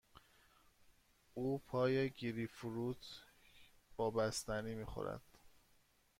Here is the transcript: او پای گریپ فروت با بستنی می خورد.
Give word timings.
او 1.33 1.59
پای 1.67 2.09
گریپ 2.09 2.49
فروت 2.51 3.21
با 3.95 4.11
بستنی 4.11 4.75
می 4.75 4.85
خورد. 4.85 5.21